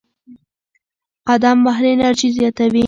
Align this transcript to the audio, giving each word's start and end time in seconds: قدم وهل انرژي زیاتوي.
قدم 1.27 1.57
وهل 1.65 1.85
انرژي 1.93 2.29
زیاتوي. 2.37 2.79